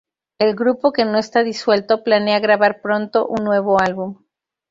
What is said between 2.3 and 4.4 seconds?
grabar pronto un nuevo álbum.